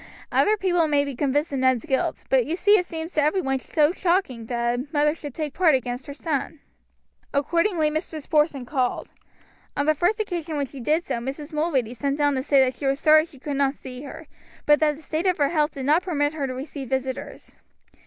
[0.31, 3.39] Other people may be convinced of Ned's guilt, but you see it seems to every
[3.39, 6.59] one to be shocking that a mother should take part against her son."
[7.35, 8.27] Accordingly Mrs.
[8.27, 9.09] Porson called.
[9.77, 11.53] On the first occasion when she did so Mrs.
[11.53, 14.25] Mulready sent down to say that she was sorry she could not see her,
[14.65, 17.57] but that the state of her health did not permit her to receive visitors.